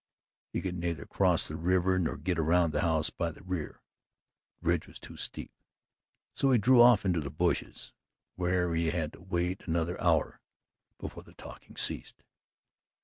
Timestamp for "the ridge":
4.59-4.87